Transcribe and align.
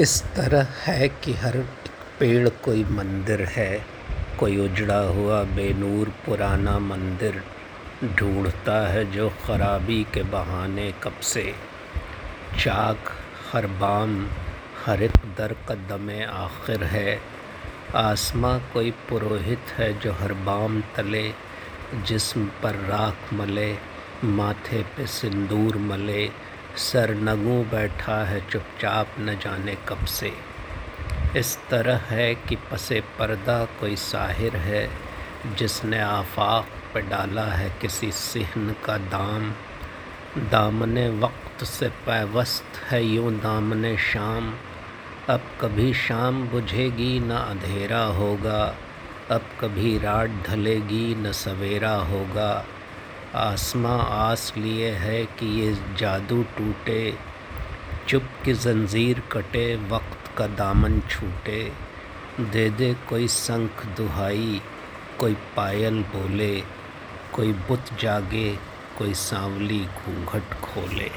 इस 0.00 0.22
तरह 0.34 0.66
है 0.80 1.08
कि 1.08 1.32
हर 1.32 1.58
पेड़ 2.20 2.48
कोई 2.48 2.84
मंदिर 2.84 3.42
है, 3.42 3.86
कोई 4.40 4.58
उजड़ा 4.58 4.98
हुआ 4.98 5.42
बेनूर 5.42 6.08
पुराना 6.08 6.78
मंदिर 6.78 7.42
ढूंढता 8.16 8.88
है 8.88 9.12
जो 9.12 9.28
खराबी 9.28 10.06
के 10.14 10.22
बहाने 10.22 10.94
कब 11.02 11.20
से। 11.22 11.54
चाक, 12.60 12.98
हर 13.52 13.66
बाम, 13.66 14.28
हर 14.86 15.02
एक 15.02 15.16
दर 15.38 15.56
कदम 15.68 16.10
आखिर 16.28 16.84
है। 16.84 17.20
आसमां 17.94 18.60
कोई 18.60 18.90
पुरोहित 18.90 19.60
है 19.78 20.00
जो 20.00 20.12
हर 20.12 20.32
बाम 20.32 20.80
तले, 20.80 21.32
जिस्म 22.06 22.46
पर 22.62 22.74
राख 22.74 23.32
मले, 23.32 23.76
माथे 24.24 24.82
पे 24.82 25.06
सिंदूर 25.06 25.76
मले 25.76 26.43
सर 26.76 27.14
नगू 27.14 27.62
बैठा 27.64 28.16
है 28.24 28.40
चुपचाप 28.50 29.06
न 29.20 29.34
जाने 29.38 29.76
कब 29.88 30.04
से। 30.04 30.32
इस 31.36 31.58
तरह 31.70 31.96
है 31.96 32.34
कि 32.34 32.56
पसे 32.56 33.00
पर्दा 33.18 33.64
कोई 33.80 33.96
साहिर 33.96 34.56
है, 34.56 34.88
जिसने 35.58 36.00
आफाक 36.00 36.66
पे 36.94 37.00
डाला 37.00 37.44
है 37.44 37.70
किसी 37.80 38.10
सिहन 38.12 38.74
का 38.84 38.98
दाम। 38.98 39.50
दामने 40.50 41.08
वक्त 41.20 41.64
से 41.64 41.88
पैवस्त 41.88 42.78
है 42.90 43.04
यूँ 43.04 43.32
दामने 43.32 43.96
शाम। 43.96 44.52
अब 45.28 45.40
कभी 45.60 45.92
शाम 45.94 46.48
बुझेगी 46.48 47.20
न 47.20 47.30
अंधेरा 47.30 48.04
होगा, 48.04 48.74
अब 49.30 49.42
कभी 49.60 49.98
रात 49.98 50.44
ढलेगी 50.48 51.14
न 51.14 51.32
सवेरा 51.32 51.94
होगा। 51.94 52.64
आसमां 53.34 53.98
आस 54.00 54.52
लिए 54.56 54.90
है 54.90 55.26
कि 55.26 55.46
ये 55.46 55.72
जादू 55.98 56.42
टूटे, 56.42 57.14
चुप 58.08 58.22
की 58.44 58.52
जंजीर 58.52 59.22
कटे, 59.32 59.76
वक्त 59.76 60.36
का 60.38 60.46
दामन 60.46 61.00
छूटे। 61.00 61.72
दे 62.40 62.70
दे 62.70 62.96
कोई 63.08 63.28
शंख 63.28 63.86
दुहाई, 63.86 64.60
कोई 65.18 65.34
पायल 65.56 66.02
बोले, 66.02 66.62
कोई 67.32 67.52
बुत 67.52 67.84
जागे, 68.00 68.58
कोई 68.98 69.14
सांवली 69.14 69.84
घूंघट 69.84 70.54
खोले। 70.60 71.10